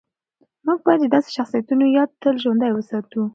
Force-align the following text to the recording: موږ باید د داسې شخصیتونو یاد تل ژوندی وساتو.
موږ 0.65 0.79
باید 0.85 0.99
د 1.03 1.07
داسې 1.15 1.29
شخصیتونو 1.37 1.83
یاد 1.97 2.09
تل 2.21 2.35
ژوندی 2.43 2.71
وساتو. 2.73 3.21